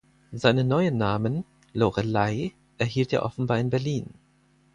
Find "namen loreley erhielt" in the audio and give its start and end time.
0.97-3.13